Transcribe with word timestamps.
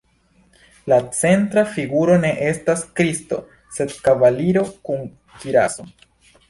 La 0.91 0.97
centra 1.17 1.63
figuro 1.75 2.17
ne 2.25 2.33
estas 2.47 2.81
Kristo 3.01 3.41
sed 3.77 3.95
kavaliro 4.09 4.67
kun 4.89 5.07
kiraso. 5.45 5.93